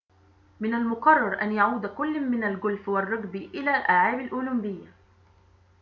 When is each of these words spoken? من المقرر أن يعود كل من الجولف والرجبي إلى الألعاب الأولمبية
من 0.59 0.73
المقرر 0.73 1.41
أن 1.41 1.51
يعود 1.51 1.85
كل 1.85 2.19
من 2.21 2.43
الجولف 2.43 2.89
والرجبي 2.89 3.45
إلى 3.47 3.61
الألعاب 3.69 4.19
الأولمبية 4.19 4.87